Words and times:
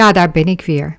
Ja, 0.00 0.12
daar 0.12 0.30
ben 0.30 0.46
ik 0.46 0.60
weer. 0.60 0.96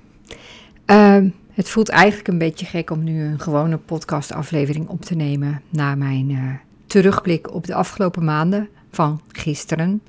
Ehm, 0.84 1.28
het 1.52 1.68
voelt 1.68 1.88
eigenlijk 1.88 2.28
een 2.28 2.38
beetje 2.38 2.66
gek 2.66 2.90
om 2.90 3.04
nu 3.04 3.24
een 3.24 3.40
gewone 3.40 3.76
podcastaflevering 3.76 4.88
op 4.88 5.04
te 5.04 5.14
nemen 5.14 5.62
na 5.68 5.94
mijn 5.94 6.30
uh, 6.30 6.54
terugblik 6.86 7.54
op 7.54 7.66
de 7.66 7.74
afgelopen 7.74 8.24
maanden 8.24 8.68
van 8.90 9.20
gisteren. 9.28 10.02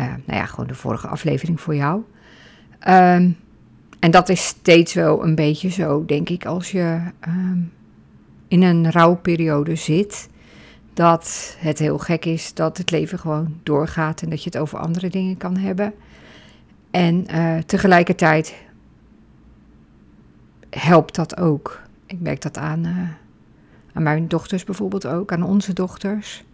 Uh, 0.00 0.06
nou 0.06 0.38
ja, 0.38 0.46
gewoon 0.46 0.66
de 0.66 0.74
vorige 0.74 1.06
aflevering 1.06 1.60
voor 1.60 1.74
jou. 1.74 2.02
Ehm, 2.78 3.30
en 3.98 4.10
dat 4.10 4.28
is 4.28 4.46
steeds 4.46 4.94
wel 4.94 5.24
een 5.24 5.34
beetje 5.34 5.70
zo, 5.70 6.04
denk 6.04 6.28
ik, 6.28 6.46
als 6.46 6.70
je 6.70 7.00
in 8.48 8.62
een 8.62 8.90
rouwperiode 8.90 9.76
zit. 9.76 10.28
Dat 10.94 11.56
het 11.58 11.78
heel 11.78 11.98
gek 11.98 12.24
is 12.24 12.54
dat 12.54 12.78
het 12.78 12.90
leven 12.90 13.18
gewoon 13.18 13.60
doorgaat 13.62 14.22
en 14.22 14.30
dat 14.30 14.42
je 14.42 14.50
het 14.52 14.58
over 14.58 14.78
andere 14.78 15.10
dingen 15.10 15.36
kan 15.36 15.56
hebben. 15.56 15.94
En 16.94 17.26
uh, 17.30 17.58
tegelijkertijd 17.58 18.54
helpt 20.70 21.14
dat 21.14 21.36
ook. 21.36 21.80
Ik 22.06 22.20
merk 22.20 22.42
dat 22.42 22.58
aan, 22.58 22.86
uh, 22.86 23.08
aan 23.92 24.02
mijn 24.02 24.28
dochters 24.28 24.64
bijvoorbeeld 24.64 25.06
ook, 25.06 25.32
aan 25.32 25.42
onze 25.42 25.72
dochters. 25.72 26.44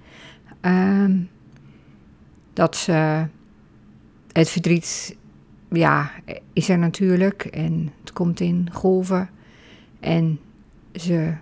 Uh, 0.62 1.04
dat 2.52 2.76
ze 2.76 3.26
het 4.32 4.48
verdriet, 4.48 5.16
ja, 5.70 6.10
is 6.52 6.68
er 6.68 6.78
natuurlijk 6.78 7.44
en 7.44 7.92
het 8.00 8.12
komt 8.12 8.40
in 8.40 8.68
golven. 8.72 9.30
En 10.00 10.40
ze 10.94 11.32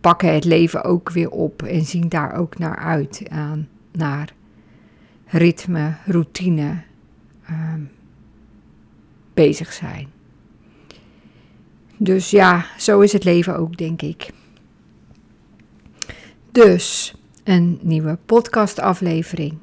pakken 0.00 0.34
het 0.34 0.44
leven 0.44 0.84
ook 0.84 1.10
weer 1.10 1.30
op 1.30 1.62
en 1.62 1.84
zien 1.84 2.08
daar 2.08 2.34
ook 2.34 2.58
naar 2.58 2.76
uit, 2.76 3.22
aan, 3.28 3.68
naar 3.92 4.32
ritme, 5.26 5.94
routine. 6.04 6.82
Um, 7.50 7.90
bezig 9.36 9.72
zijn. 9.72 10.08
Dus 11.96 12.30
ja, 12.30 12.66
zo 12.78 13.00
is 13.00 13.12
het 13.12 13.24
leven 13.24 13.56
ook, 13.56 13.76
denk 13.76 14.02
ik. 14.02 14.30
Dus 16.52 17.14
een 17.44 17.78
nieuwe 17.82 18.18
podcastaflevering. 18.26 19.58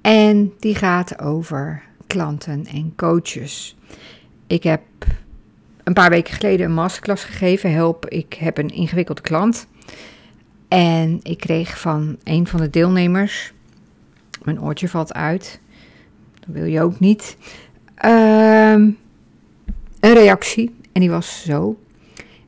En 0.00 0.52
die 0.58 0.74
gaat 0.74 1.20
over 1.20 1.82
klanten 2.06 2.66
en 2.66 2.92
coaches. 2.96 3.76
Ik 4.46 4.62
heb 4.62 4.82
een 5.84 5.92
paar 5.92 6.10
weken 6.10 6.34
geleden 6.34 6.66
een 6.66 6.74
masterclass 6.74 7.24
gegeven. 7.24 7.72
Help, 7.72 8.08
ik 8.08 8.34
heb 8.34 8.58
een 8.58 8.68
ingewikkelde 8.68 9.20
klant. 9.20 9.66
En 10.68 11.20
ik 11.22 11.38
kreeg 11.38 11.80
van 11.80 12.18
een 12.24 12.46
van 12.46 12.60
de 12.60 12.70
deelnemers. 12.70 13.52
Mijn 14.42 14.60
oortje 14.60 14.88
valt 14.88 15.14
uit. 15.14 15.60
Dat 16.40 16.54
wil 16.54 16.64
je 16.64 16.82
ook 16.82 17.00
niet. 17.00 17.36
Ehm, 18.02 18.90
een 20.00 20.14
reactie. 20.14 20.74
En 20.92 21.00
die 21.00 21.10
was 21.10 21.44
zo. 21.44 21.76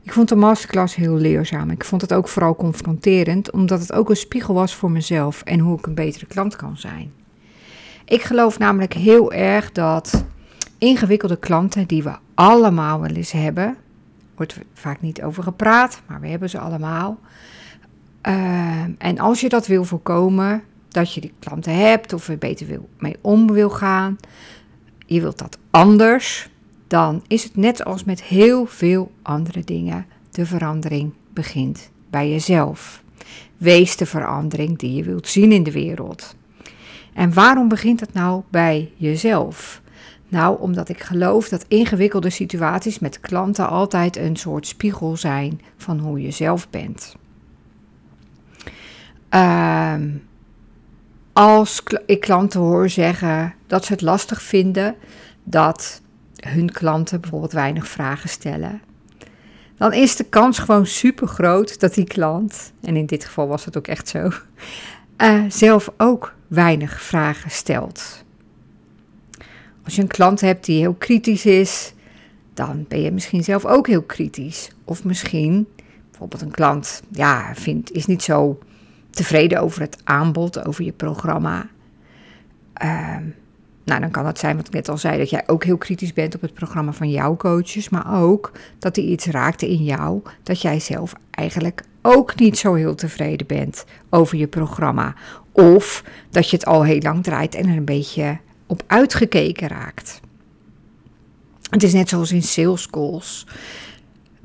Ik 0.03 0.13
vond 0.13 0.29
de 0.29 0.35
masterclass 0.35 0.95
heel 0.95 1.15
leerzaam. 1.15 1.69
Ik 1.69 1.83
vond 1.83 2.01
het 2.01 2.13
ook 2.13 2.27
vooral 2.27 2.55
confronterend, 2.55 3.51
omdat 3.51 3.79
het 3.79 3.93
ook 3.93 4.09
een 4.09 4.15
spiegel 4.15 4.53
was 4.53 4.75
voor 4.75 4.91
mezelf 4.91 5.41
en 5.41 5.59
hoe 5.59 5.77
ik 5.77 5.85
een 5.85 5.93
betere 5.93 6.25
klant 6.25 6.55
kan 6.55 6.77
zijn. 6.77 7.11
Ik 8.05 8.21
geloof 8.21 8.59
namelijk 8.59 8.93
heel 8.93 9.33
erg 9.33 9.71
dat 9.71 10.25
ingewikkelde 10.77 11.37
klanten 11.37 11.87
die 11.87 12.03
we 12.03 12.15
allemaal 12.33 13.01
wel 13.01 13.09
eens 13.11 13.31
hebben, 13.31 13.75
wordt 14.35 14.57
vaak 14.73 15.01
niet 15.01 15.21
over 15.21 15.43
gepraat, 15.43 16.01
maar 16.07 16.19
we 16.19 16.27
hebben 16.27 16.49
ze 16.49 16.59
allemaal. 16.59 17.19
Ehm, 18.21 18.91
en 18.97 19.19
als 19.19 19.41
je 19.41 19.49
dat 19.49 19.67
wil 19.67 19.83
voorkomen, 19.83 20.63
dat 20.87 21.13
je 21.13 21.21
die 21.21 21.33
klanten 21.39 21.75
hebt 21.75 22.13
of 22.13 22.27
er 22.27 22.37
beter 22.37 22.67
wil, 22.67 22.89
mee 22.97 23.15
om 23.21 23.51
wil 23.51 23.69
gaan, 23.69 24.17
je 25.05 25.21
wilt 25.21 25.37
dat 25.37 25.57
anders, 25.71 26.49
dan 26.87 27.23
is 27.27 27.43
het 27.43 27.55
net 27.55 27.85
als 27.85 28.03
met 28.03 28.23
heel 28.23 28.65
veel 28.65 29.11
andere 29.21 29.63
dingen. 29.63 30.05
De 30.31 30.45
verandering 30.45 31.13
begint 31.33 31.89
bij 32.09 32.29
jezelf. 32.29 33.03
Wees 33.57 33.97
de 33.97 34.05
verandering 34.05 34.77
die 34.77 34.93
je 34.93 35.03
wilt 35.03 35.27
zien 35.27 35.51
in 35.51 35.63
de 35.63 35.71
wereld. 35.71 36.35
En 37.13 37.33
waarom 37.33 37.67
begint 37.67 37.99
het 37.99 38.13
nou 38.13 38.41
bij 38.49 38.91
jezelf? 38.95 39.81
Nou, 40.27 40.59
omdat 40.59 40.89
ik 40.89 40.99
geloof 40.99 41.49
dat 41.49 41.65
ingewikkelde 41.67 42.29
situaties 42.29 42.99
met 42.99 43.19
klanten 43.19 43.69
altijd 43.69 44.17
een 44.17 44.35
soort 44.35 44.67
spiegel 44.67 45.17
zijn 45.17 45.61
van 45.77 45.99
hoe 45.99 46.21
je 46.21 46.31
zelf 46.31 46.69
bent. 46.69 47.15
Uh, 49.31 49.93
als 51.33 51.83
ik 52.05 52.19
klanten 52.19 52.59
hoor 52.59 52.89
zeggen 52.89 53.53
dat 53.67 53.85
ze 53.85 53.91
het 53.91 54.01
lastig 54.01 54.41
vinden 54.41 54.95
dat 55.43 56.01
hun 56.35 56.71
klanten 56.71 57.21
bijvoorbeeld 57.21 57.51
weinig 57.51 57.87
vragen 57.87 58.29
stellen, 58.29 58.81
dan 59.77 59.93
is 59.93 60.15
de 60.15 60.23
kans 60.23 60.59
gewoon 60.59 60.85
super 60.85 61.27
groot 61.27 61.79
dat 61.79 61.93
die 61.93 62.05
klant, 62.05 62.73
en 62.81 62.95
in 62.95 63.05
dit 63.05 63.25
geval 63.25 63.47
was 63.47 63.65
het 63.65 63.77
ook 63.77 63.87
echt 63.87 64.07
zo, 64.07 64.31
uh, 65.17 65.43
zelf 65.47 65.91
ook 65.97 66.35
weinig 66.47 67.01
vragen 67.01 67.51
stelt. 67.51 68.23
Als 69.83 69.95
je 69.95 70.01
een 70.01 70.07
klant 70.07 70.41
hebt 70.41 70.65
die 70.65 70.79
heel 70.79 70.93
kritisch 70.93 71.45
is, 71.45 71.93
dan 72.53 72.85
ben 72.87 73.01
je 73.01 73.11
misschien 73.11 73.43
zelf 73.43 73.65
ook 73.65 73.87
heel 73.87 74.01
kritisch. 74.01 74.69
Of 74.83 75.03
misschien 75.03 75.67
bijvoorbeeld 76.09 76.41
een 76.41 76.51
klant 76.51 77.01
ja, 77.11 77.51
vindt, 77.55 77.91
is 77.91 78.05
niet 78.05 78.23
zo 78.23 78.59
tevreden 79.09 79.61
over 79.61 79.81
het 79.81 79.97
aanbod, 80.03 80.65
over 80.65 80.83
je 80.83 80.91
programma. 80.91 81.67
Uh, 82.83 83.17
nou, 83.85 84.01
dan 84.01 84.11
kan 84.11 84.25
het 84.25 84.39
zijn, 84.39 84.55
wat 84.55 84.67
ik 84.67 84.73
net 84.73 84.89
al 84.89 84.97
zei, 84.97 85.17
dat 85.17 85.29
jij 85.29 85.43
ook 85.47 85.63
heel 85.63 85.77
kritisch 85.77 86.13
bent 86.13 86.35
op 86.35 86.41
het 86.41 86.53
programma 86.53 86.91
van 86.91 87.09
jouw 87.09 87.35
coaches, 87.35 87.89
maar 87.89 88.21
ook 88.21 88.51
dat 88.79 88.97
er 88.97 89.03
iets 89.03 89.25
raakte 89.25 89.69
in 89.69 89.83
jou 89.83 90.21
dat 90.43 90.61
jij 90.61 90.79
zelf 90.79 91.13
eigenlijk 91.31 91.83
ook 92.01 92.35
niet 92.35 92.57
zo 92.57 92.73
heel 92.73 92.95
tevreden 92.95 93.47
bent 93.47 93.85
over 94.09 94.37
je 94.37 94.47
programma. 94.47 95.13
Of 95.51 96.03
dat 96.29 96.49
je 96.49 96.55
het 96.55 96.65
al 96.65 96.83
heel 96.83 96.99
lang 96.99 97.23
draait 97.23 97.55
en 97.55 97.69
er 97.69 97.77
een 97.77 97.85
beetje 97.85 98.37
op 98.67 98.83
uitgekeken 98.87 99.67
raakt. 99.67 100.19
Het 101.69 101.83
is 101.83 101.93
net 101.93 102.09
zoals 102.09 102.31
in 102.31 102.43
sales 102.43 102.89
calls. 102.89 103.47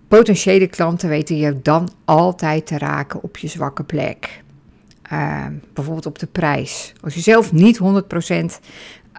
Potentiële 0.09 0.67
klanten 0.67 1.09
weten 1.09 1.37
je 1.37 1.61
dan 1.63 1.89
altijd 2.05 2.67
te 2.67 2.79
raken 2.79 3.23
op 3.23 3.37
je 3.37 3.49
zwakke 3.49 3.85
plek. 3.85 4.43
Uh, 5.13 5.47
bijvoorbeeld 5.73 6.07
op 6.07 6.19
de 6.19 6.27
prijs. 6.27 6.93
Als 7.01 7.15
je 7.15 7.21
zelf 7.21 7.53
niet 7.53 7.79
100% 7.79 8.45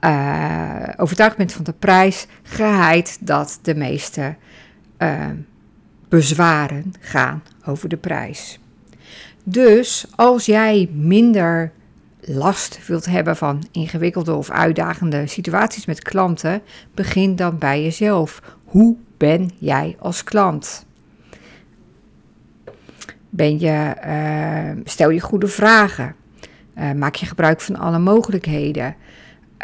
uh, 0.06 0.88
overtuigd 0.98 1.38
bent 1.38 1.54
van 1.54 1.64
de 1.64 1.74
prijs, 1.74 2.28
geheid 2.44 3.18
dat 3.20 3.60
de 3.62 3.76
meeste 3.76 4.36
uh, 4.98 5.26
bezwaren 6.10 6.94
gaan 7.00 7.44
over 7.66 7.90
de 7.90 7.98
prijs. 7.98 8.60
Dus 9.44 10.06
als 10.16 10.46
jij 10.46 10.90
minder 10.94 11.72
last 12.20 12.88
wilt 12.88 13.06
hebben 13.06 13.38
van 13.38 13.68
ingewikkelde 13.72 14.34
of 14.34 14.50
uitdagende 14.50 15.28
situaties 15.28 15.86
met 15.86 16.02
klanten, 16.02 16.62
begin 16.94 17.36
dan 17.36 17.58
bij 17.58 17.84
jezelf. 17.84 18.42
Hoe 18.64 18.96
ben 19.18 19.50
jij 19.58 19.96
als 20.00 20.24
klant? 20.24 20.86
Ben 23.30 23.60
je, 23.60 23.96
uh, 24.06 24.82
stel 24.84 25.10
je 25.10 25.20
goede 25.20 25.48
vragen. 25.48 26.16
Maak 26.96 27.16
je 27.16 27.26
gebruik 27.26 27.62
van 27.62 27.76
alle 27.76 28.00
mogelijkheden. 28.00 28.96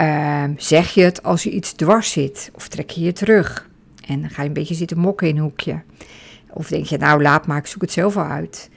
Uh, 0.01 0.43
zeg 0.57 0.89
je 0.89 1.03
het 1.03 1.23
als 1.23 1.43
je 1.43 1.49
iets 1.49 1.73
dwars 1.73 2.11
zit 2.11 2.51
of 2.53 2.67
trek 2.67 2.89
je 2.89 3.01
je 3.01 3.13
terug? 3.13 3.69
En 4.07 4.29
ga 4.29 4.41
je 4.41 4.47
een 4.47 4.53
beetje 4.53 4.75
zitten 4.75 4.97
mokken 4.97 5.27
in 5.27 5.35
een 5.35 5.41
hoekje. 5.41 5.81
Of 6.49 6.67
denk 6.67 6.85
je, 6.85 6.97
nou 6.97 7.21
laat 7.21 7.47
maar, 7.47 7.57
ik 7.57 7.67
zoek 7.67 7.81
het 7.81 7.91
zelf 7.91 8.13
wel 8.13 8.23
uit. 8.23 8.69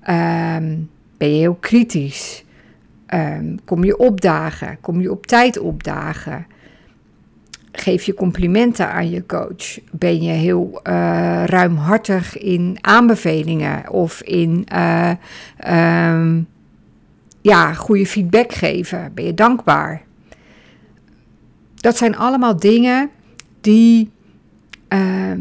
Um, 0.00 0.90
ben 1.16 1.30
je 1.30 1.38
heel 1.38 1.54
kritisch? 1.54 2.44
Um, 3.14 3.58
kom 3.64 3.84
je 3.84 3.98
opdagen? 3.98 4.78
Kom 4.80 5.00
je 5.00 5.10
op 5.10 5.26
tijd 5.26 5.58
opdagen? 5.58 6.46
Geef 7.72 8.02
je 8.02 8.14
complimenten 8.14 8.90
aan 8.90 9.10
je 9.10 9.26
coach? 9.26 9.78
Ben 9.92 10.22
je 10.22 10.32
heel 10.32 10.80
uh, 10.84 11.44
ruimhartig 11.44 12.38
in 12.38 12.78
aanbevelingen 12.80 13.90
of 13.90 14.22
in 14.22 14.66
um, 15.72 16.46
ja, 17.40 17.72
goede 17.74 18.06
feedback 18.06 18.52
geven? 18.52 19.10
Ben 19.14 19.24
je 19.24 19.34
dankbaar? 19.34 20.05
Dat 21.86 21.96
zijn 21.96 22.16
allemaal 22.16 22.56
dingen 22.56 23.10
die. 23.60 24.10
Uh, 24.88 25.32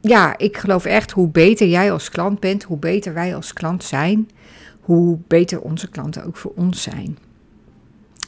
ja, 0.00 0.38
ik 0.38 0.56
geloof 0.56 0.84
echt 0.84 1.10
hoe 1.10 1.28
beter 1.28 1.68
jij 1.68 1.92
als 1.92 2.08
klant 2.08 2.40
bent, 2.40 2.62
hoe 2.62 2.76
beter 2.76 3.14
wij 3.14 3.34
als 3.34 3.52
klant 3.52 3.84
zijn, 3.84 4.30
hoe 4.80 5.18
beter 5.26 5.60
onze 5.60 5.88
klanten 5.88 6.24
ook 6.24 6.36
voor 6.36 6.52
ons 6.56 6.82
zijn. 6.82 7.18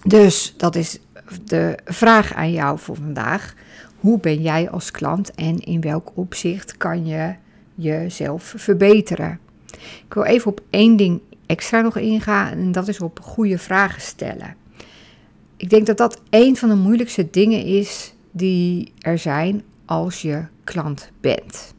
Dus 0.03 0.55
dat 0.56 0.77
is 0.77 0.99
de 1.45 1.79
vraag 1.85 2.35
aan 2.35 2.53
jou 2.53 2.79
voor 2.79 2.97
vandaag. 2.97 3.55
Hoe 4.01 4.21
ben 4.21 4.43
jij 4.43 4.71
als 4.71 4.91
klant 4.91 5.35
en 5.35 5.59
in 5.59 5.81
welk 5.81 6.11
opzicht 6.15 6.77
kan 6.77 7.06
je 7.06 7.35
jezelf 7.75 8.55
verbeteren? 8.56 9.39
Ik 10.06 10.15
wil 10.15 10.25
even 10.25 10.51
op 10.51 10.61
één 10.71 10.97
ding 10.97 11.21
extra 11.47 11.81
nog 11.81 11.97
ingaan 11.97 12.53
en 12.53 12.73
dat 12.73 12.89
is 12.89 13.01
op 13.01 13.21
goede 13.21 13.59
vragen 13.59 14.03
stellen. 14.03 14.62
Ik 15.65 15.71
denk 15.71 15.87
dat 15.87 15.97
dat 15.97 16.21
een 16.31 16.57
van 16.57 16.69
de 16.69 16.75
moeilijkste 16.75 17.31
dingen 17.31 17.65
is 17.65 18.15
die 18.31 18.93
er 18.99 19.19
zijn 19.19 19.63
als 19.85 20.23
je 20.23 20.45
klant 20.65 21.11
bent. 21.21 21.75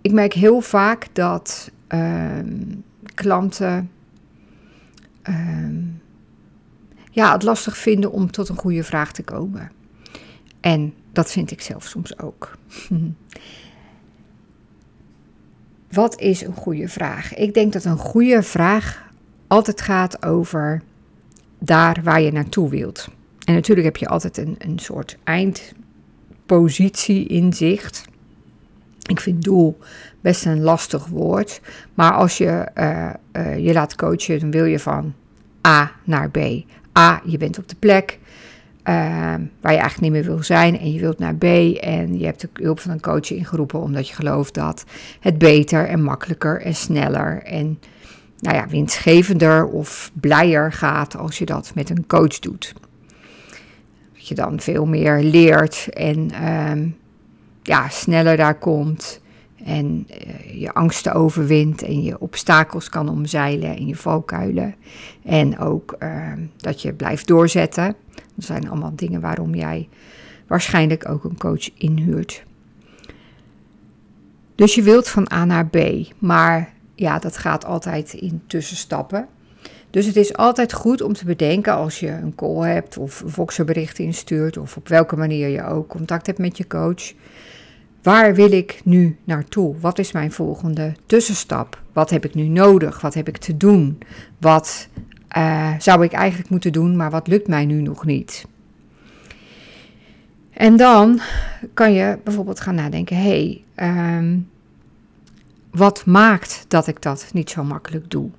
Ik 0.00 0.12
merk 0.12 0.32
heel 0.32 0.60
vaak 0.60 1.06
dat 1.12 1.70
ehm, 1.86 2.62
klanten 3.14 3.90
ehm, 5.22 5.82
ja, 7.10 7.32
het 7.32 7.42
lastig 7.42 7.76
vinden 7.76 8.12
om 8.12 8.30
tot 8.30 8.48
een 8.48 8.58
goede 8.58 8.84
vraag 8.84 9.12
te 9.12 9.22
komen. 9.22 9.70
En 10.60 10.94
dat 11.12 11.30
vind 11.30 11.50
ik 11.50 11.60
zelf 11.60 11.84
soms 11.84 12.18
ook. 12.18 12.58
Wat 15.90 16.20
is 16.20 16.40
een 16.40 16.56
goede 16.56 16.88
vraag? 16.88 17.34
Ik 17.34 17.54
denk 17.54 17.72
dat 17.72 17.84
een 17.84 17.98
goede 17.98 18.42
vraag 18.42 19.10
altijd 19.46 19.80
gaat 19.80 20.24
over 20.24 20.82
daar 21.64 22.00
waar 22.02 22.20
je 22.20 22.32
naartoe 22.32 22.70
wilt. 22.70 23.08
En 23.44 23.54
natuurlijk 23.54 23.86
heb 23.86 23.96
je 23.96 24.08
altijd 24.08 24.38
een, 24.38 24.54
een 24.58 24.78
soort 24.78 25.18
eindpositie 25.24 27.26
in 27.26 27.52
zicht. 27.52 28.04
Ik 29.06 29.20
vind 29.20 29.44
doel 29.44 29.78
best 30.20 30.46
een 30.46 30.62
lastig 30.62 31.06
woord. 31.06 31.60
Maar 31.94 32.12
als 32.12 32.38
je 32.38 32.68
uh, 32.78 33.10
uh, 33.32 33.58
je 33.58 33.72
laat 33.72 33.94
coachen, 33.94 34.40
dan 34.40 34.50
wil 34.50 34.64
je 34.64 34.78
van 34.78 35.14
A 35.66 35.92
naar 36.04 36.30
B. 36.30 36.38
A, 36.98 37.22
je 37.24 37.38
bent 37.38 37.58
op 37.58 37.68
de 37.68 37.76
plek 37.78 38.18
uh, 38.84 38.94
waar 39.60 39.72
je 39.72 39.78
eigenlijk 39.78 40.00
niet 40.00 40.10
meer 40.10 40.24
wil 40.24 40.42
zijn 40.42 40.78
en 40.78 40.92
je 40.92 41.00
wilt 41.00 41.18
naar 41.18 41.34
B. 41.34 41.44
En 41.44 42.18
je 42.18 42.24
hebt 42.24 42.40
de 42.40 42.48
hulp 42.52 42.80
van 42.80 42.90
een 42.90 43.00
coach 43.00 43.30
ingeroepen 43.30 43.80
omdat 43.80 44.08
je 44.08 44.14
gelooft 44.14 44.54
dat 44.54 44.84
het 45.20 45.38
beter 45.38 45.88
en 45.88 46.02
makkelijker 46.02 46.60
en 46.60 46.74
sneller 46.74 47.42
en 47.42 47.78
nou 48.44 48.56
ja, 48.56 48.66
winstgevender 48.68 49.66
of 49.66 50.10
blijer 50.20 50.72
gaat 50.72 51.16
als 51.16 51.38
je 51.38 51.44
dat 51.44 51.72
met 51.74 51.90
een 51.90 52.06
coach 52.06 52.38
doet. 52.38 52.74
Dat 54.14 54.28
je 54.28 54.34
dan 54.34 54.60
veel 54.60 54.86
meer 54.86 55.22
leert 55.22 55.88
en 55.88 56.30
uh, 56.42 56.92
ja, 57.62 57.88
sneller 57.88 58.36
daar 58.36 58.58
komt. 58.58 59.20
En 59.64 60.06
uh, 60.10 60.60
je 60.60 60.72
angsten 60.72 61.12
overwint 61.12 61.82
en 61.82 62.02
je 62.02 62.18
obstakels 62.18 62.88
kan 62.88 63.08
omzeilen 63.08 63.76
en 63.76 63.86
je 63.86 63.96
valkuilen. 63.96 64.74
En 65.22 65.58
ook 65.58 65.96
uh, 65.98 66.32
dat 66.56 66.82
je 66.82 66.92
blijft 66.92 67.26
doorzetten. 67.26 67.94
Dat 68.34 68.44
zijn 68.44 68.70
allemaal 68.70 68.92
dingen 68.96 69.20
waarom 69.20 69.54
jij 69.54 69.88
waarschijnlijk 70.46 71.08
ook 71.08 71.24
een 71.24 71.38
coach 71.38 71.70
inhuurt. 71.74 72.44
Dus 74.54 74.74
je 74.74 74.82
wilt 74.82 75.08
van 75.08 75.32
A 75.32 75.44
naar 75.44 75.66
B, 75.66 75.78
maar 76.18 76.73
ja, 76.94 77.18
dat 77.18 77.36
gaat 77.36 77.64
altijd 77.64 78.12
in 78.12 78.42
tussenstappen. 78.46 79.26
Dus 79.90 80.06
het 80.06 80.16
is 80.16 80.36
altijd 80.36 80.72
goed 80.72 81.02
om 81.02 81.12
te 81.12 81.24
bedenken 81.24 81.72
als 81.72 82.00
je 82.00 82.08
een 82.08 82.34
call 82.34 82.68
hebt 82.68 82.98
of 82.98 83.20
een 83.20 83.30
Voxerbericht 83.30 83.98
instuurt 83.98 84.56
of 84.56 84.76
op 84.76 84.88
welke 84.88 85.16
manier 85.16 85.48
je 85.48 85.64
ook 85.64 85.88
contact 85.88 86.26
hebt 86.26 86.38
met 86.38 86.56
je 86.56 86.66
coach. 86.66 87.12
Waar 88.02 88.34
wil 88.34 88.52
ik 88.52 88.80
nu 88.84 89.16
naartoe? 89.24 89.74
Wat 89.80 89.98
is 89.98 90.12
mijn 90.12 90.32
volgende 90.32 90.92
tussenstap? 91.06 91.82
Wat 91.92 92.10
heb 92.10 92.24
ik 92.24 92.34
nu 92.34 92.42
nodig? 92.42 93.00
Wat 93.00 93.14
heb 93.14 93.28
ik 93.28 93.36
te 93.36 93.56
doen? 93.56 93.98
Wat 94.38 94.88
uh, 95.36 95.72
zou 95.78 96.04
ik 96.04 96.12
eigenlijk 96.12 96.50
moeten 96.50 96.72
doen, 96.72 96.96
maar 96.96 97.10
wat 97.10 97.26
lukt 97.26 97.48
mij 97.48 97.64
nu 97.64 97.80
nog 97.80 98.04
niet? 98.04 98.46
En 100.50 100.76
dan 100.76 101.20
kan 101.74 101.92
je 101.92 102.18
bijvoorbeeld 102.24 102.60
gaan 102.60 102.74
nadenken: 102.74 103.16
hey, 103.16 103.64
um, 103.76 104.48
wat 105.74 106.06
maakt 106.06 106.64
dat 106.68 106.86
ik 106.86 107.02
dat 107.02 107.30
niet 107.32 107.50
zo 107.50 107.64
makkelijk 107.64 108.10
doe? 108.10 108.30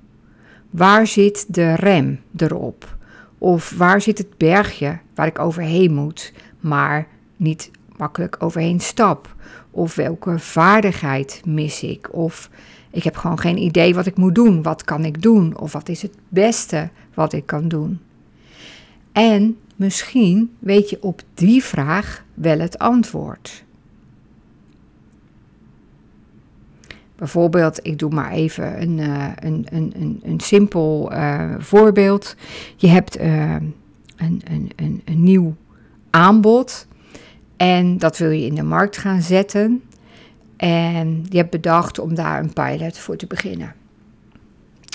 Waar 0.70 1.08
zit 1.08 1.46
de 1.54 1.74
rem 1.74 2.20
erop? 2.38 2.98
Of 3.38 3.74
waar 3.78 4.02
zit 4.02 4.18
het 4.18 4.38
bergje 4.38 5.00
waar 5.16 5.28
ik 5.28 5.40
overheen 5.40 5.94
moet, 5.94 6.34
maar 6.60 7.08
niet 7.36 7.72
makkelijk 7.98 8.36
overheen 8.40 8.80
stap? 8.80 9.36
Of 9.72 9.96
welke 9.96 10.40
vaardigheid 10.40 11.42
mis 11.46 11.84
ik? 11.84 12.14
Of 12.14 12.50
ik 12.92 13.04
heb 13.04 13.16
gewoon 13.16 13.40
geen 13.40 13.58
idee 13.58 13.96
wat 13.96 14.06
ik 14.06 14.18
moet 14.18 14.36
doen. 14.36 14.62
Wat 14.62 14.84
kan 14.84 15.06
ik 15.06 15.22
doen? 15.22 15.58
Of 15.58 15.72
wat 15.72 15.90
is 15.90 16.02
het 16.02 16.18
beste 16.30 16.90
wat 17.14 17.34
ik 17.34 17.46
kan 17.46 17.68
doen? 17.68 18.00
En 19.12 19.58
misschien 19.76 20.56
weet 20.60 20.90
je 20.90 20.98
op 21.02 21.22
die 21.34 21.64
vraag 21.64 22.24
wel 22.34 22.60
het 22.60 22.80
antwoord. 22.80 23.65
Bijvoorbeeld, 27.16 27.80
ik 27.82 28.00
doe 28.00 28.10
maar 28.10 28.32
even 28.32 28.82
een, 28.82 28.98
uh, 28.98 29.28
een, 29.36 29.68
een, 29.70 29.94
een, 29.96 30.20
een 30.24 30.40
simpel 30.40 31.14
uh, 31.14 31.54
voorbeeld. 31.60 32.36
Je 32.76 32.88
hebt 32.88 33.20
uh, 33.20 33.56
een, 34.16 34.42
een, 34.44 34.72
een, 34.76 35.02
een 35.06 35.24
nieuw 35.24 35.56
aanbod 36.10 36.88
en 37.58 37.98
dat 37.98 38.18
wil 38.18 38.30
je 38.30 38.46
in 38.46 38.56
de 38.56 38.64
markt 38.64 38.98
gaan 38.98 39.22
zetten. 39.22 39.84
En 40.58 41.26
je 41.30 41.38
hebt 41.38 41.52
bedacht 41.52 42.00
om 42.00 42.16
daar 42.16 42.40
een 42.40 42.54
pilot 42.54 42.98
voor 42.98 43.16
te 43.16 43.28
beginnen. 43.28 43.74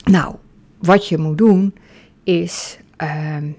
Nou, 0.05 0.35
wat 0.79 1.09
je 1.09 1.19
moet 1.19 1.39
doen 1.39 1.75
is 2.23 2.79
ehm, 2.97 3.51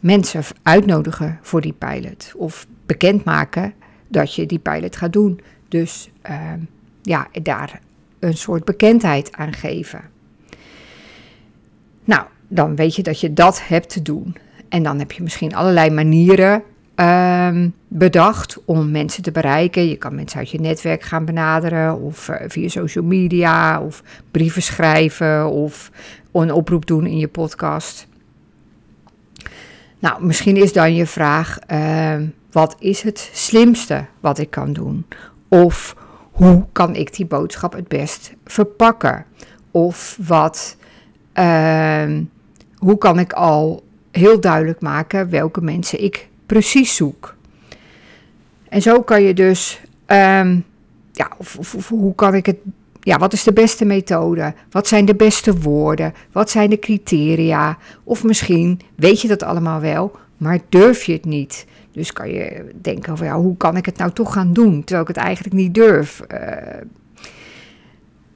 mensen 0.00 0.42
uitnodigen 0.62 1.38
voor 1.42 1.60
die 1.60 1.72
pilot. 1.72 2.32
Of 2.36 2.66
bekendmaken 2.86 3.72
dat 4.08 4.34
je 4.34 4.46
die 4.46 4.58
pilot 4.58 4.96
gaat 4.96 5.12
doen. 5.12 5.40
Dus 5.68 6.10
ehm, 6.22 6.60
ja, 7.08 7.28
daar 7.42 7.80
een 8.18 8.36
soort 8.36 8.64
bekendheid 8.64 9.32
aan 9.32 9.52
geven. 9.52 10.00
Nou, 12.04 12.22
dan 12.48 12.76
weet 12.76 12.96
je 12.96 13.02
dat 13.02 13.20
je 13.20 13.32
dat 13.32 13.66
hebt 13.66 13.88
te 13.88 14.02
doen. 14.02 14.36
En 14.68 14.82
dan 14.82 14.98
heb 14.98 15.12
je 15.12 15.22
misschien 15.22 15.54
allerlei 15.54 15.90
manieren 15.90 16.62
um, 16.94 17.74
bedacht 17.88 18.58
om 18.64 18.90
mensen 18.90 19.22
te 19.22 19.30
bereiken. 19.30 19.88
Je 19.88 19.96
kan 19.96 20.14
mensen 20.14 20.38
uit 20.38 20.50
je 20.50 20.60
netwerk 20.60 21.02
gaan 21.02 21.24
benaderen, 21.24 22.00
of 22.00 22.28
uh, 22.28 22.36
via 22.46 22.68
social 22.68 23.04
media, 23.04 23.82
of 23.82 24.02
brieven 24.30 24.62
schrijven, 24.62 25.50
of 25.50 25.90
een 26.32 26.52
oproep 26.52 26.86
doen 26.86 27.06
in 27.06 27.18
je 27.18 27.28
podcast. 27.28 28.06
Nou, 29.98 30.24
misschien 30.24 30.56
is 30.56 30.72
dan 30.72 30.94
je 30.94 31.06
vraag: 31.06 31.58
uh, 31.72 32.14
wat 32.50 32.76
is 32.78 33.02
het 33.02 33.30
slimste 33.32 34.04
wat 34.20 34.38
ik 34.38 34.50
kan 34.50 34.72
doen? 34.72 35.06
Of 35.48 35.96
hoe 36.38 36.64
kan 36.72 36.94
ik 36.94 37.16
die 37.16 37.26
boodschap 37.26 37.72
het 37.72 37.88
best 37.88 38.32
verpakken? 38.44 39.24
Of 39.70 40.18
wat, 40.26 40.76
uh, 41.34 42.18
hoe 42.76 42.98
kan 42.98 43.18
ik 43.18 43.32
al 43.32 43.84
heel 44.10 44.40
duidelijk 44.40 44.80
maken 44.80 45.30
welke 45.30 45.60
mensen 45.60 46.04
ik 46.04 46.28
precies 46.46 46.96
zoek? 46.96 47.34
En 48.68 48.82
zo 48.82 49.02
kan 49.02 49.22
je 49.22 49.34
dus, 49.34 49.80
um, 50.06 50.64
ja, 51.12 51.30
of, 51.36 51.88
hoe 51.88 52.14
kan 52.14 52.34
ik 52.34 52.46
het, 52.46 52.56
ja, 53.00 53.18
wat 53.18 53.32
is 53.32 53.42
de 53.42 53.52
beste 53.52 53.84
methode? 53.84 54.54
Wat 54.70 54.88
zijn 54.88 55.04
de 55.04 55.14
beste 55.14 55.58
woorden? 55.58 56.14
Wat 56.32 56.50
zijn 56.50 56.70
de 56.70 56.78
criteria? 56.78 57.78
Of 58.04 58.24
misschien 58.24 58.80
weet 58.94 59.20
je 59.20 59.28
dat 59.28 59.42
allemaal 59.42 59.80
wel, 59.80 60.16
maar 60.36 60.58
durf 60.68 61.04
je 61.04 61.12
het 61.12 61.24
niet? 61.24 61.66
Dus 61.98 62.12
kan 62.12 62.30
je 62.30 62.74
denken 62.80 63.16
van 63.16 63.26
ja, 63.26 63.36
hoe 63.36 63.56
kan 63.56 63.76
ik 63.76 63.86
het 63.86 63.96
nou 63.96 64.10
toch 64.12 64.32
gaan 64.32 64.52
doen, 64.52 64.84
terwijl 64.84 65.08
ik 65.08 65.14
het 65.16 65.24
eigenlijk 65.24 65.54
niet 65.54 65.74
durf. 65.74 66.22
Uh, 66.32 66.40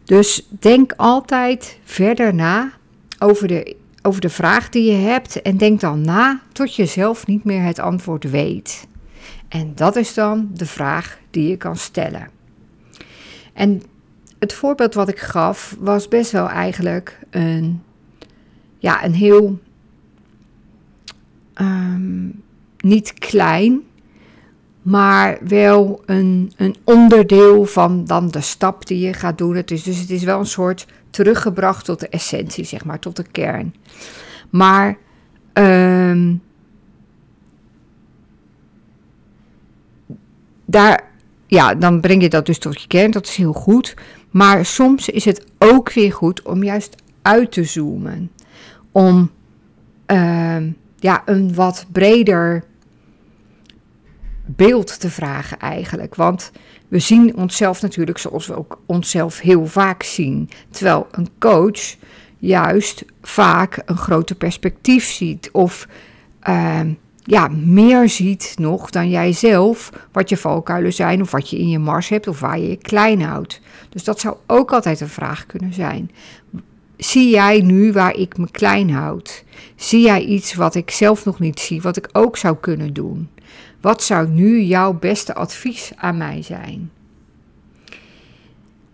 dus 0.05 0.49
denk 0.51 0.93
altijd 0.97 1.79
verder 1.85 2.35
na 2.35 2.73
over 3.19 3.49
de, 3.49 3.77
over 4.03 4.21
de 4.21 4.29
vraag 4.29 4.69
die 4.69 4.93
je 4.93 4.99
hebt 4.99 5.43
en 5.43 5.57
denk 5.57 5.81
dan 5.81 6.01
na 6.01 6.41
tot 6.53 6.75
je 6.77 6.87
zelf 6.87 7.27
niet 7.27 7.45
meer 7.45 7.63
het 7.63 7.79
antwoord 7.79 8.31
weet. 8.31 8.87
En 9.49 9.73
dat 9.75 9.97
is 9.97 10.15
dan 10.15 10.51
de 10.55 10.67
vraag 10.67 11.19
die 11.31 11.49
je 11.49 11.57
kan 11.57 11.77
stellen. 11.77 12.29
En 13.53 13.83
het 14.39 14.53
voorbeeld 14.53 14.95
wat 14.95 15.09
ik 15.09 15.19
gaf 15.19 15.77
was 15.79 16.09
best 16.09 16.31
wel 16.31 16.49
eigenlijk 16.49 17.19
een, 17.31 17.83
ja, 18.79 19.05
een 19.05 19.15
heel 19.15 19.59
um, 21.61 22.43
niet 22.83 23.15
klein, 23.15 23.83
maar 24.83 25.39
wel 25.41 26.03
een, 26.07 26.53
een 26.57 26.77
onderdeel 26.85 27.65
van 27.65 28.05
dan 28.05 28.29
de 28.29 28.41
stap 28.41 28.87
die 28.87 29.07
je 29.07 29.13
gaat 29.13 29.39
doen. 29.39 29.57
Het 29.57 29.71
is, 29.71 29.83
dus 29.83 29.99
het 29.99 30.11
is 30.11 30.23
wel 30.25 30.39
een 30.39 30.47
soort 30.47 30.87
teruggebracht 31.11 31.85
tot 31.85 32.01
de 32.01 32.09
essentie, 32.09 32.65
zeg 32.65 32.85
maar, 32.85 32.99
tot 32.99 33.17
de 33.17 33.25
kern. 33.33 33.75
Maar 34.51 34.99
um, 35.53 36.43
daar, 40.65 41.11
ja, 41.47 41.75
dan 41.75 42.01
breng 42.01 42.23
je 42.23 42.29
dat 42.29 42.47
dus 42.47 42.59
tot 42.59 42.81
je 42.81 42.87
kern, 42.87 43.11
dat 43.11 43.27
is 43.27 43.37
heel 43.37 43.53
goed. 43.53 43.95
Maar 44.31 44.67
soms 44.67 45.09
is 45.09 45.25
het 45.25 45.45
ook 45.59 45.93
weer 45.93 46.13
goed 46.13 46.43
om 46.43 46.63
juist 46.63 46.97
uit 47.23 47.53
te 47.53 47.65
zoomen. 47.65 48.31
Om 48.93 49.31
uh, 50.07 50.57
ja, 50.99 51.23
een 51.25 51.55
wat 51.55 51.87
breder 51.93 52.65
beeld 54.47 55.01
te 55.01 55.11
vragen 55.11 55.59
eigenlijk. 55.59 56.15
Want 56.15 56.53
we 56.89 56.99
zien 56.99 57.37
onszelf 57.37 57.83
natuurlijk 57.83 58.19
zoals 58.19 58.47
we 58.47 58.57
ook 58.57 58.79
onszelf 58.87 59.41
heel 59.41 59.67
vaak 59.67 60.03
zien. 60.03 60.51
Terwijl 60.71 61.07
een 61.11 61.29
coach 61.39 61.97
juist 62.39 63.05
vaak 63.23 63.83
een 63.85 63.97
groter 63.97 64.37
perspectief 64.37 65.11
ziet. 65.11 65.51
Of 65.53 65.89
ehm, 66.41 66.93
ja, 67.25 67.49
meer 67.49 68.09
ziet 68.09 68.55
nog 68.59 68.91
dan 68.91 69.11
jij 69.11 69.33
zelf, 69.33 69.91
wat 70.13 70.29
je 70.29 70.37
valkuilen 70.37 70.93
zijn, 70.93 71.21
of 71.21 71.31
wat 71.31 71.51
je 71.51 71.59
in 71.59 71.69
je 71.69 71.79
mars 71.79 72.09
hebt, 72.09 72.27
of 72.27 72.41
waar 72.41 72.59
je 72.59 72.69
je 72.69 72.77
klein 72.77 73.23
houdt. 73.23 73.61
Dus 73.89 74.05
dat 74.05 74.21
zou 74.21 74.37
ook 74.47 74.73
altijd 74.73 75.01
een 75.01 75.09
vraag 75.09 75.47
kunnen 75.47 75.75
zijn. 75.75 76.11
Zie 76.97 77.31
jij 77.31 77.61
nu 77.61 77.93
waar 77.93 78.15
ik 78.15 78.37
me 78.37 78.51
klein 78.51 78.91
houd? 78.91 79.45
Zie 79.77 80.03
jij 80.03 80.25
iets 80.25 80.55
wat 80.55 80.75
ik 80.75 80.91
zelf 80.91 81.25
nog 81.25 81.39
niet 81.39 81.61
zie, 81.61 81.83
wat 81.83 81.97
ik 81.97 82.09
ook 82.13 82.37
zou 82.37 82.57
kunnen 82.61 82.93
doen? 82.93 83.29
Wat 83.83 84.03
zou 84.03 84.29
nu 84.29 84.61
jouw 84.61 84.93
beste 84.93 85.35
advies 85.35 85.93
aan 85.97 86.17
mij 86.17 86.43
zijn? 86.43 86.91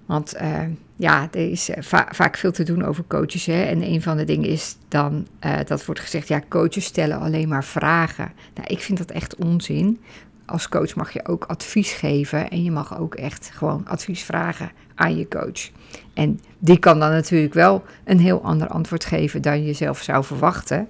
Want 0.06 0.34
uh, 0.40 0.60
ja, 0.96 1.28
er 1.32 1.50
is 1.50 1.68
eh, 1.68 1.82
vaak 2.10 2.36
veel 2.36 2.52
te 2.52 2.62
doen 2.62 2.84
over 2.84 3.04
coaches. 3.08 3.46
Hè? 3.46 3.62
En 3.62 3.82
een 3.82 4.02
van 4.02 4.16
de 4.16 4.24
dingen 4.24 4.48
is 4.48 4.76
dan, 4.88 5.26
uh, 5.44 5.58
dat 5.66 5.84
wordt 5.84 6.00
gezegd, 6.00 6.28
ja, 6.28 6.42
coaches 6.48 6.84
stellen 6.84 7.18
alleen 7.18 7.48
maar 7.48 7.64
vragen. 7.64 8.32
Nou, 8.54 8.66
ik 8.66 8.80
vind 8.80 8.98
dat 8.98 9.10
echt 9.10 9.36
onzin. 9.36 10.00
Als 10.46 10.68
coach 10.68 10.94
mag 10.94 11.12
je 11.12 11.26
ook 11.26 11.44
advies 11.44 11.92
geven 11.92 12.50
en 12.50 12.64
je 12.64 12.70
mag 12.70 12.98
ook 12.98 13.14
echt 13.14 13.50
gewoon 13.54 13.86
advies 13.86 14.22
vragen 14.22 14.70
aan 14.94 15.16
je 15.16 15.28
coach. 15.28 15.70
En 16.14 16.40
die 16.58 16.78
kan 16.78 16.98
dan 16.98 17.10
natuurlijk 17.10 17.54
wel 17.54 17.84
een 18.04 18.20
heel 18.20 18.42
ander 18.42 18.68
antwoord 18.68 19.04
geven 19.04 19.42
dan 19.42 19.64
je 19.64 19.72
zelf 19.72 20.02
zou 20.02 20.24
verwachten. 20.24 20.88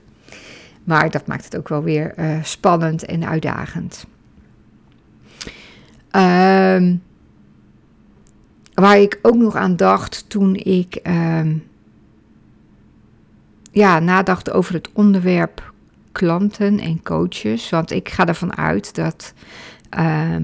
Maar 0.89 1.11
dat 1.11 1.27
maakt 1.27 1.45
het 1.45 1.57
ook 1.57 1.69
wel 1.69 1.83
weer 1.83 2.15
uh, 2.19 2.43
spannend 2.43 3.05
en 3.05 3.29
uitdagend. 3.29 4.07
Um, 6.13 7.03
waar 8.75 8.99
ik 8.99 9.19
ook 9.23 9.35
nog 9.35 9.57
aan 9.57 9.77
dacht 9.77 10.25
toen 10.29 10.55
ik 10.55 11.01
uh, 11.03 11.47
ja, 13.71 13.99
nadacht 13.99 14.51
over 14.51 14.75
het 14.75 14.89
onderwerp 14.93 15.73
klanten 16.13 16.81
en 16.81 17.03
coaches. 17.03 17.71
Want 17.71 17.91
ik 17.91 18.09
ga 18.09 18.27
ervan 18.27 18.57
uit 18.57 18.95
dat 18.95 19.33
uh, 19.99 20.37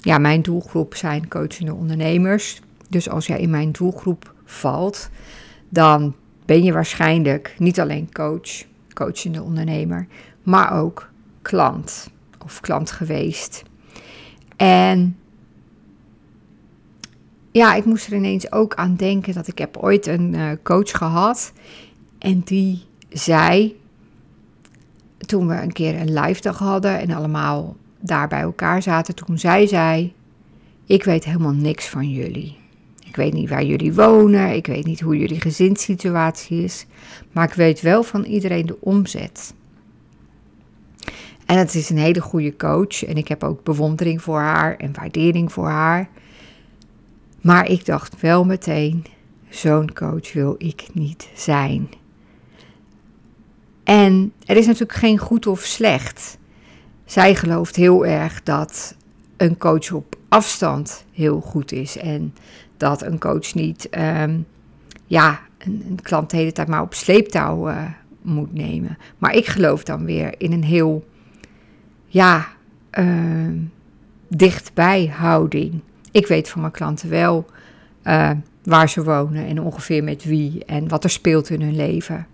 ja, 0.00 0.18
mijn 0.18 0.42
doelgroep 0.42 0.94
zijn 0.94 1.28
coachende 1.28 1.74
ondernemers. 1.74 2.60
Dus 2.88 3.08
als 3.08 3.26
jij 3.26 3.40
in 3.40 3.50
mijn 3.50 3.72
doelgroep 3.72 4.34
valt, 4.44 5.10
dan 5.68 6.14
ben 6.44 6.62
je 6.62 6.72
waarschijnlijk 6.72 7.54
niet 7.58 7.80
alleen 7.80 8.12
coach, 8.12 8.70
coachende 8.92 9.42
ondernemer, 9.42 10.06
maar 10.42 10.80
ook 10.80 11.10
klant 11.42 12.10
of 12.44 12.60
klant 12.60 12.90
geweest. 12.90 13.62
En 14.56 15.16
ja, 17.50 17.74
ik 17.74 17.84
moest 17.84 18.06
er 18.06 18.14
ineens 18.14 18.52
ook 18.52 18.74
aan 18.74 18.96
denken 18.96 19.34
dat 19.34 19.48
ik 19.48 19.58
heb 19.58 19.76
ooit 19.76 20.06
een 20.06 20.34
uh, 20.34 20.50
coach 20.62 20.90
gehad. 20.90 21.52
En 22.18 22.40
die 22.40 22.82
zei, 23.08 23.80
toen 25.18 25.48
we 25.48 25.54
een 25.54 25.72
keer 25.72 26.00
een 26.00 26.12
live 26.20 26.40
dag 26.40 26.58
hadden 26.58 26.98
en 26.98 27.10
allemaal 27.10 27.76
daar 28.00 28.28
bij 28.28 28.40
elkaar 28.40 28.82
zaten, 28.82 29.14
toen 29.14 29.38
zij 29.38 29.66
zei, 29.66 30.14
ik 30.86 31.04
weet 31.04 31.24
helemaal 31.24 31.52
niks 31.52 31.88
van 31.88 32.10
jullie. 32.10 32.61
Ik 33.12 33.18
weet 33.18 33.32
niet 33.32 33.48
waar 33.48 33.64
jullie 33.64 33.94
wonen, 33.94 34.54
ik 34.54 34.66
weet 34.66 34.84
niet 34.84 35.00
hoe 35.00 35.18
jullie 35.18 35.40
gezinssituatie 35.40 36.64
is, 36.64 36.86
maar 37.32 37.48
ik 37.48 37.54
weet 37.54 37.80
wel 37.80 38.02
van 38.02 38.24
iedereen 38.24 38.66
de 38.66 38.80
omzet. 38.80 39.54
En 41.46 41.58
het 41.58 41.74
is 41.74 41.90
een 41.90 41.98
hele 41.98 42.20
goede 42.20 42.56
coach 42.56 43.04
en 43.04 43.16
ik 43.16 43.28
heb 43.28 43.44
ook 43.44 43.62
bewondering 43.62 44.22
voor 44.22 44.40
haar 44.40 44.76
en 44.76 44.94
waardering 44.94 45.52
voor 45.52 45.68
haar. 45.68 46.08
Maar 47.40 47.68
ik 47.68 47.84
dacht 47.84 48.20
wel 48.20 48.44
meteen, 48.44 49.04
zo'n 49.48 49.92
coach 49.92 50.32
wil 50.32 50.54
ik 50.58 50.86
niet 50.92 51.28
zijn. 51.34 51.88
En 53.84 54.32
er 54.46 54.56
is 54.56 54.66
natuurlijk 54.66 54.98
geen 54.98 55.18
goed 55.18 55.46
of 55.46 55.60
slecht. 55.60 56.38
Zij 57.04 57.34
gelooft 57.34 57.76
heel 57.76 58.06
erg 58.06 58.42
dat 58.42 58.96
een 59.36 59.58
coach 59.58 59.92
op 59.92 60.16
afstand 60.28 61.04
heel 61.12 61.40
goed 61.40 61.72
is. 61.72 61.96
En 61.96 62.34
dat 62.82 63.02
een 63.02 63.18
coach 63.18 63.54
niet 63.54 63.88
um, 63.98 64.46
ja, 65.06 65.40
een, 65.58 65.84
een, 65.88 66.02
klant 66.02 66.30
de 66.30 66.36
hele 66.36 66.52
tijd 66.52 66.68
maar 66.68 66.82
op 66.82 66.94
sleeptouw 66.94 67.68
uh, 67.68 67.82
moet 68.22 68.54
nemen. 68.54 68.98
Maar 69.18 69.34
ik 69.34 69.46
geloof 69.46 69.84
dan 69.84 70.04
weer 70.04 70.34
in 70.38 70.52
een 70.52 70.64
heel 70.64 71.08
ja, 72.06 72.46
uh, 72.98 73.58
dichtbij 74.28 75.06
houding. 75.06 75.80
Ik 76.10 76.26
weet 76.26 76.48
van 76.48 76.60
mijn 76.60 76.72
klanten 76.72 77.10
wel 77.10 77.46
uh, 78.04 78.30
waar 78.62 78.88
ze 78.88 79.04
wonen 79.04 79.46
en 79.46 79.60
ongeveer 79.60 80.04
met 80.04 80.24
wie 80.24 80.64
en 80.64 80.88
wat 80.88 81.04
er 81.04 81.10
speelt 81.10 81.50
in 81.50 81.62
hun 81.62 81.76
leven. 81.76 82.26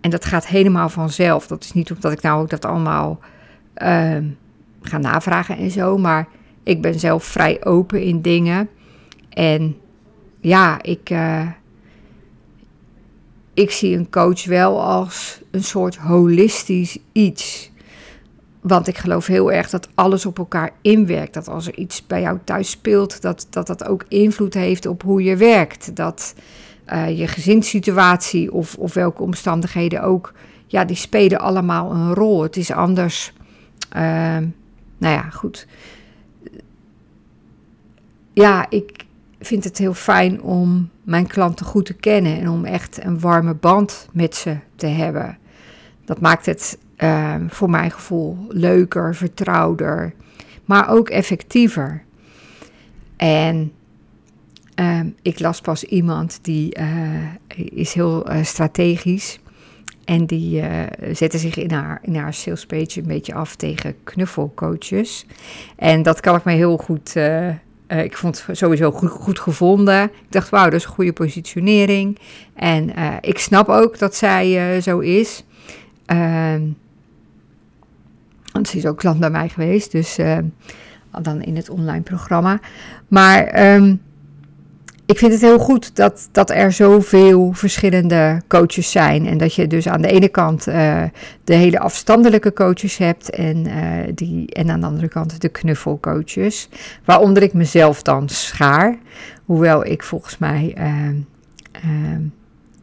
En 0.00 0.10
dat 0.10 0.24
gaat 0.24 0.46
helemaal 0.46 0.88
vanzelf. 0.88 1.46
Dat 1.46 1.64
is 1.64 1.72
niet 1.72 1.92
omdat 1.92 2.12
ik 2.12 2.22
nou 2.22 2.42
ook 2.42 2.50
dat 2.50 2.64
allemaal 2.64 3.18
uh, 3.82 4.16
ga 4.82 4.98
navragen 4.98 5.56
en 5.56 5.70
zo, 5.70 5.98
maar 5.98 6.28
ik 6.62 6.82
ben 6.82 6.98
zelf 6.98 7.24
vrij 7.24 7.64
open 7.64 8.02
in 8.02 8.22
dingen. 8.22 8.68
En 9.30 9.76
ja, 10.40 10.82
ik, 10.82 11.10
uh, 11.10 11.46
ik 13.54 13.70
zie 13.70 13.96
een 13.96 14.10
coach 14.10 14.44
wel 14.44 14.82
als 14.82 15.40
een 15.50 15.64
soort 15.64 15.96
holistisch 15.96 16.98
iets. 17.12 17.70
Want 18.60 18.86
ik 18.86 18.98
geloof 18.98 19.26
heel 19.26 19.52
erg 19.52 19.70
dat 19.70 19.88
alles 19.94 20.26
op 20.26 20.38
elkaar 20.38 20.70
inwerkt. 20.80 21.34
Dat 21.34 21.48
als 21.48 21.66
er 21.66 21.78
iets 21.78 22.06
bij 22.06 22.20
jou 22.20 22.38
thuis 22.44 22.70
speelt, 22.70 23.22
dat 23.22 23.46
dat, 23.50 23.66
dat 23.66 23.84
ook 23.84 24.04
invloed 24.08 24.54
heeft 24.54 24.86
op 24.86 25.02
hoe 25.02 25.22
je 25.22 25.36
werkt. 25.36 25.96
Dat 25.96 26.34
uh, 26.92 27.18
je 27.18 27.26
gezinssituatie 27.26 28.52
of, 28.52 28.74
of 28.74 28.94
welke 28.94 29.22
omstandigheden 29.22 30.02
ook, 30.02 30.32
ja, 30.66 30.84
die 30.84 30.96
spelen 30.96 31.38
allemaal 31.38 31.92
een 31.92 32.14
rol. 32.14 32.42
Het 32.42 32.56
is 32.56 32.70
anders. 32.70 33.32
Uh, 33.96 34.02
nou 34.98 35.14
ja, 35.14 35.30
goed. 35.30 35.66
Ja, 38.32 38.66
ik 38.70 39.04
vind 39.40 39.64
het 39.64 39.78
heel 39.78 39.94
fijn 39.94 40.42
om 40.42 40.90
mijn 41.02 41.26
klanten 41.26 41.66
goed 41.66 41.86
te 41.86 41.94
kennen 41.94 42.40
en 42.40 42.48
om 42.48 42.64
echt 42.64 43.04
een 43.04 43.20
warme 43.20 43.54
band 43.54 44.08
met 44.12 44.34
ze 44.34 44.56
te 44.76 44.86
hebben. 44.86 45.38
Dat 46.04 46.20
maakt 46.20 46.46
het 46.46 46.78
uh, 46.98 47.34
voor 47.48 47.70
mijn 47.70 47.90
gevoel 47.90 48.36
leuker, 48.48 49.14
vertrouwder, 49.14 50.12
maar 50.64 50.88
ook 50.88 51.08
effectiever. 51.08 52.04
En 53.16 53.72
uh, 54.80 55.00
ik 55.22 55.40
las 55.40 55.60
pas 55.60 55.84
iemand 55.84 56.38
die 56.42 56.78
uh, 56.78 56.86
is 57.54 57.92
heel 57.92 58.26
eh, 58.26 58.44
strategisch 58.44 59.40
en 60.04 60.26
die 60.26 60.62
zette 61.12 61.38
zich 61.38 61.56
in 61.56 61.70
haar, 61.70 61.98
in 62.02 62.16
haar 62.16 62.34
salespage 62.34 63.00
een 63.00 63.06
beetje 63.06 63.34
af 63.34 63.56
tegen 63.56 63.94
knuffelcoaches. 64.04 65.26
En 65.76 66.02
dat 66.02 66.20
kan 66.20 66.36
ik 66.36 66.44
me 66.44 66.52
heel 66.52 66.76
goed 66.76 67.12
uh, 67.92 68.04
ik 68.04 68.16
vond 68.16 68.46
het 68.46 68.56
sowieso 68.58 68.90
goed, 68.90 69.38
gevonden. 69.38 70.02
Ik 70.04 70.32
dacht, 70.32 70.48
wauw, 70.48 70.64
dat 70.64 70.72
is 70.72 70.84
een 70.84 70.90
goede 70.90 71.12
positionering. 71.12 72.18
En 72.54 72.98
uh, 72.98 73.14
ik 73.20 73.38
snap 73.38 73.68
ook 73.68 73.98
dat 73.98 74.14
zij 74.14 74.74
uh, 74.76 74.82
zo 74.82 74.98
is. 74.98 75.44
Ehm, 76.06 76.62
want 78.52 78.68
ze 78.68 78.76
is 78.76 78.86
ook 78.86 78.98
klant 78.98 79.20
bij 79.20 79.30
mij 79.30 79.48
geweest, 79.48 79.92
dus 79.92 80.18
dan 81.22 81.42
in 81.42 81.56
het 81.56 81.70
online 81.70 82.02
programma. 82.02 82.60
Maar 83.08 83.74
um, 83.74 84.00
ik 85.10 85.18
vind 85.18 85.32
het 85.32 85.40
heel 85.40 85.58
goed 85.58 85.96
dat, 85.96 86.28
dat 86.32 86.50
er 86.50 86.72
zoveel 86.72 87.52
verschillende 87.52 88.42
coaches 88.48 88.90
zijn. 88.90 89.26
En 89.26 89.38
dat 89.38 89.54
je 89.54 89.66
dus 89.66 89.88
aan 89.88 90.02
de 90.02 90.08
ene 90.08 90.28
kant 90.28 90.68
uh, 90.68 91.02
de 91.44 91.54
hele 91.54 91.78
afstandelijke 91.78 92.52
coaches 92.52 92.96
hebt 92.96 93.30
en, 93.30 93.66
uh, 93.66 93.74
die, 94.14 94.46
en 94.52 94.70
aan 94.70 94.80
de 94.80 94.86
andere 94.86 95.08
kant 95.08 95.40
de 95.40 95.48
knuffelcoaches. 95.48 96.68
Waaronder 97.04 97.42
ik 97.42 97.52
mezelf 97.52 98.02
dan 98.02 98.28
schaar. 98.28 98.98
Hoewel 99.44 99.86
ik 99.86 100.02
volgens 100.02 100.38
mij 100.38 100.76
uh, 100.78 101.86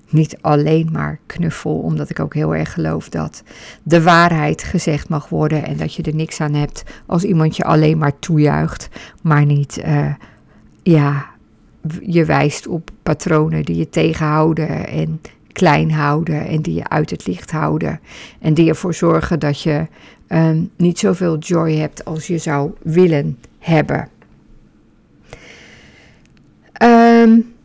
niet 0.10 0.38
alleen 0.42 0.90
maar 0.92 1.20
knuffel, 1.26 1.78
omdat 1.78 2.10
ik 2.10 2.20
ook 2.20 2.34
heel 2.34 2.56
erg 2.56 2.74
geloof 2.74 3.10
dat 3.10 3.44
de 3.84 4.04
waarheid 4.04 4.64
gezegd 4.64 5.10
mag 5.10 5.30
worden 5.30 5.66
en 5.66 5.78
dat 5.78 5.94
je 5.94 6.04
er 6.04 6.16
niks 6.16 6.42
aan 6.42 6.54
hebt 6.54 6.84
als 7.06 7.24
iemand 7.24 7.56
je 7.56 7.64
alleen 7.64 7.98
maar 7.98 8.20
toejuicht, 8.20 8.90
maar 9.22 9.46
niet, 9.46 9.82
uh, 9.86 10.14
ja, 10.84 11.26
je 12.02 12.26
wijst 12.26 12.68
op 12.68 12.90
patronen 13.04 13.64
die 13.64 13.76
je 13.76 13.90
tegenhouden 13.90 14.88
en 14.88 15.22
klein 15.52 15.92
houden 15.92 16.48
en 16.48 16.62
die 16.62 16.74
je 16.74 16.90
uit 16.90 17.10
het 17.10 17.28
licht 17.28 17.52
houden 17.52 18.00
en 18.40 18.54
die 18.54 18.70
ervoor 18.70 18.94
zorgen 18.94 19.40
dat 19.40 19.62
je 19.62 19.88
um, 20.28 20.70
niet 20.76 21.00
zoveel 21.00 21.38
joy 21.38 21.76
hebt 21.76 22.06
als 22.06 22.28
je 22.28 22.38
zou 22.38 22.72
willen 22.82 23.38
hebben. 23.60 24.10
Um, 26.84 27.56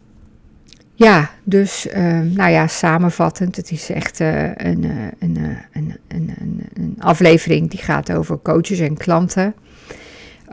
ja, 0.95 1.31
dus 1.45 1.87
uh, 1.87 2.21
nou 2.21 2.51
ja, 2.51 2.67
samenvattend, 2.67 3.57
het 3.57 3.71
is 3.71 3.91
echt 3.91 4.21
uh, 4.21 4.55
een, 4.55 4.85
uh, 4.85 5.07
een, 5.19 5.37
een, 5.73 5.97
een, 6.09 6.69
een, 6.75 6.97
aflevering 6.99 7.71
die 7.71 7.81
gaat 7.81 8.13
over 8.13 8.39
coaches 8.43 8.79
en 8.79 8.97
klanten. 8.97 9.55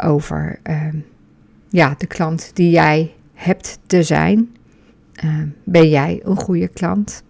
Over 0.03 0.59
ehm, 0.63 0.95
ja, 1.69 1.95
de 1.97 2.07
klant 2.07 2.51
die 2.53 2.69
jij 2.69 3.13
hebt 3.39 3.79
te 3.85 4.03
zijn. 4.03 4.55
ben 5.63 5.89
jij 5.89 6.19
een 6.23 6.37
goede 6.37 6.67
klant? 6.67 7.23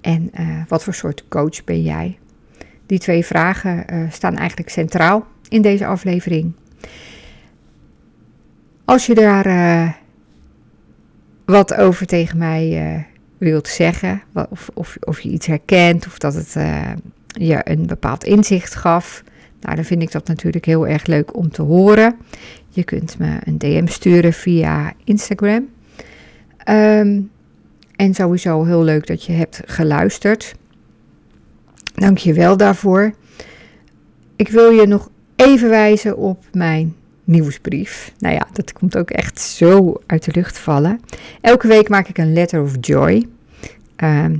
En 0.00 0.30
wat 0.68 0.84
voor 0.84 0.94
soort 0.94 1.24
coach 1.28 1.64
ben 1.64 1.82
jij? 1.82 2.18
Die 2.86 2.98
twee 2.98 3.24
vragen 3.24 3.86
staan 4.10 4.36
eigenlijk 4.36 4.70
centraal 4.70 5.26
in 5.48 5.62
deze 5.62 5.86
aflevering. 5.86 6.52
Als 8.84 9.06
je 9.06 9.14
daar 9.14 9.98
wat 11.44 11.74
over 11.74 12.06
tegen 12.06 12.38
mij 12.38 13.06
wilt 13.38 13.68
zeggen, 13.68 14.22
of, 14.50 14.70
of, 14.74 14.96
of 15.00 15.20
je 15.20 15.28
iets 15.30 15.46
herkent, 15.46 16.06
of 16.06 16.18
dat 16.18 16.34
het 16.34 16.52
je 17.26 17.60
een 17.64 17.86
bepaald 17.86 18.24
inzicht 18.24 18.74
gaf, 18.74 19.22
nou, 19.60 19.74
dan 19.74 19.84
vind 19.84 20.02
ik 20.02 20.12
dat 20.12 20.26
natuurlijk 20.26 20.64
heel 20.64 20.86
erg 20.86 21.06
leuk 21.06 21.36
om 21.36 21.50
te 21.50 21.62
horen. 21.62 22.16
Je 22.70 22.84
kunt 22.84 23.18
me 23.18 23.38
een 23.44 23.58
DM 23.58 23.86
sturen 23.86 24.32
via 24.32 24.92
Instagram. 25.04 25.68
Ehm, 26.56 27.20
en 27.96 28.14
sowieso 28.14 28.64
heel 28.64 28.82
leuk 28.82 29.06
dat 29.06 29.24
je 29.24 29.32
hebt 29.32 29.60
geluisterd. 29.64 30.54
Dank 31.94 32.18
je 32.18 32.32
wel 32.32 32.56
daarvoor. 32.56 33.14
Ik 34.36 34.48
wil 34.48 34.70
je 34.70 34.86
nog 34.86 35.10
even 35.36 35.68
wijzen 35.68 36.16
op 36.16 36.44
mijn 36.52 36.94
nieuwsbrief. 37.24 38.12
Nou 38.18 38.34
ja, 38.34 38.46
dat 38.52 38.72
komt 38.72 38.96
ook 38.96 39.10
echt 39.10 39.40
zo 39.40 39.94
uit 40.06 40.24
de 40.24 40.32
lucht 40.34 40.58
vallen. 40.58 41.00
Elke 41.40 41.68
week 41.68 41.88
maak 41.88 42.08
ik 42.08 42.18
een 42.18 42.32
letter 42.32 42.62
of 42.62 42.74
joy. 42.80 43.26
Ehm, 43.96 44.36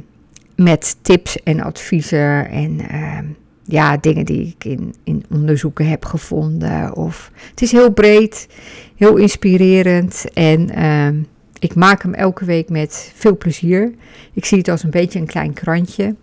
met 0.56 0.96
tips 1.02 1.42
en 1.42 1.60
adviezen 1.60 2.48
en 2.48 2.80
ehm, 2.88 3.24
ja, 3.70 3.96
dingen 3.96 4.24
die 4.24 4.46
ik 4.46 4.64
in, 4.64 4.94
in 5.04 5.24
onderzoeken 5.30 5.88
heb 5.88 6.04
gevonden. 6.04 6.96
Of, 6.96 7.30
het 7.50 7.62
is 7.62 7.72
heel 7.72 7.92
breed, 7.92 8.48
heel 8.96 9.16
inspirerend 9.16 10.32
en 10.32 10.70
ehm, 10.70 11.16
ik 11.58 11.74
maak 11.74 12.02
hem 12.02 12.14
elke 12.14 12.44
week 12.44 12.68
met 12.68 13.12
veel 13.14 13.36
plezier. 13.36 13.94
Ik 14.32 14.44
zie 14.44 14.58
het 14.58 14.68
als 14.68 14.82
een 14.82 14.90
beetje 14.90 15.18
een 15.18 15.26
klein 15.26 15.52
krantje. 15.52 16.14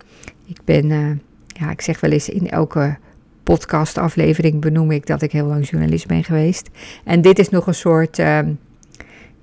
Ik 0.45 0.59
ben, 0.65 0.89
uh, 0.89 1.09
ja, 1.47 1.71
ik 1.71 1.81
zeg 1.81 1.99
wel 1.99 2.11
eens 2.11 2.29
in 2.29 2.49
elke 2.49 2.97
podcastaflevering 3.43 4.61
benoem 4.61 4.91
ik 4.91 5.05
dat 5.05 5.21
ik 5.21 5.31
heel 5.31 5.45
lang 5.45 5.69
journalist 5.69 6.07
ben 6.07 6.23
geweest. 6.23 6.69
En 7.03 7.21
dit 7.21 7.39
is 7.39 7.49
nog 7.49 7.67
een 7.67 7.73
soort, 7.73 8.19
ehm, 8.19 8.53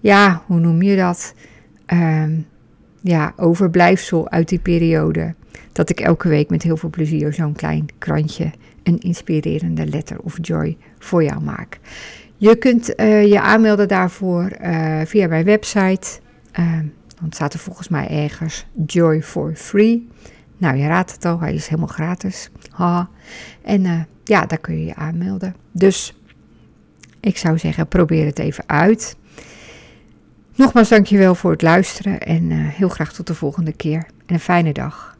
ja, 0.00 0.42
hoe 0.46 0.60
noem 0.60 0.82
je 0.82 0.96
dat? 0.96 1.34
Um, 1.86 2.46
ja, 3.04 3.32
overblijfsel 3.36 4.30
uit 4.30 4.48
die 4.48 4.58
periode. 4.58 5.34
Dat 5.72 5.90
ik 5.90 6.00
elke 6.00 6.28
week 6.28 6.50
met 6.50 6.62
heel 6.62 6.76
veel 6.76 6.90
plezier 6.90 7.32
zo'n 7.32 7.52
klein 7.52 7.86
krantje, 7.98 8.50
een 8.82 8.98
inspirerende 8.98 9.86
letter 9.86 10.18
of 10.18 10.38
joy 10.40 10.76
voor 10.98 11.24
jou 11.24 11.42
maak. 11.42 11.80
Je 12.36 12.56
kunt 12.56 13.00
uh, 13.00 13.26
je 13.26 13.40
aanmelden 13.40 13.88
daarvoor 13.88 14.50
uh, 14.62 15.00
via 15.04 15.28
mijn 15.28 15.44
website. 15.44 16.20
Uh, 16.60 16.78
dan 17.20 17.32
staat 17.32 17.52
er 17.52 17.58
volgens 17.58 17.88
mij 17.88 18.08
ergens 18.08 18.66
Joy 18.86 19.22
for 19.22 19.54
Free. 19.54 20.08
Nou, 20.56 20.76
je 20.76 20.86
raadt 20.86 21.12
het 21.12 21.24
al, 21.24 21.40
hij 21.40 21.54
is 21.54 21.66
helemaal 21.66 21.88
gratis. 21.88 22.50
Ha. 22.70 23.08
En 23.62 24.08
ja, 24.24 24.46
daar 24.46 24.58
kun 24.58 24.78
je 24.78 24.84
je 24.84 24.94
aanmelden. 24.94 25.54
Dus 25.72 26.14
ik 27.20 27.36
zou 27.36 27.58
zeggen, 27.58 27.88
probeer 27.88 28.26
het 28.26 28.38
even 28.38 28.64
uit. 28.66 29.16
Nogmaals 30.56 30.88
dankjewel 30.88 31.34
voor 31.34 31.50
het 31.50 31.62
luisteren 31.62 32.20
en 32.20 32.50
heel 32.50 32.88
graag 32.88 33.12
tot 33.12 33.26
de 33.26 33.34
volgende 33.34 33.72
keer. 33.72 34.06
En 34.26 34.34
een 34.34 34.40
fijne 34.40 34.72
dag. 34.72 35.13